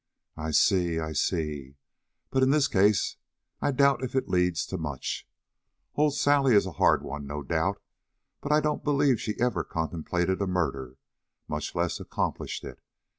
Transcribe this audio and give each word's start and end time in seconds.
"I 0.37 0.49
see, 0.49 0.97
I 0.99 1.11
see; 1.13 1.75
but, 2.31 2.41
in 2.41 2.49
this 2.49 2.67
case, 2.67 3.17
I 3.61 3.71
doubt 3.71 4.03
if 4.03 4.15
it 4.15 4.27
leads 4.27 4.65
to 4.65 4.79
much. 4.79 5.29
Old 5.93 6.15
Sally 6.15 6.55
is 6.55 6.65
a 6.65 6.71
hard 6.71 7.03
one, 7.03 7.27
no 7.27 7.43
doubt. 7.43 7.79
But 8.41 8.51
I 8.51 8.61
don't 8.61 8.83
believe 8.83 9.21
she 9.21 9.39
ever 9.39 9.63
contemplated 9.63 10.41
a 10.41 10.47
murder, 10.47 10.97
much 11.47 11.75
less 11.75 11.99
accomplished 11.99 12.63
it. 12.63 12.81